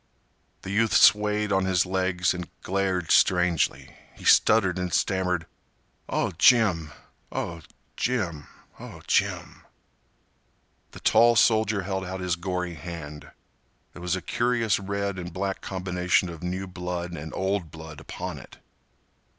[0.63, 3.95] The youth swayed on his legs and glared strangely.
[4.15, 5.45] He stuttered and stammered.
[6.09, 7.61] "Oh, Jim—oh,
[7.97, 9.61] Jim—oh, Jim—"
[10.89, 13.29] The tall soldier held out his gory hand.
[13.93, 18.39] There was a curious red and black combination of new blood and old blood upon
[18.39, 18.57] it.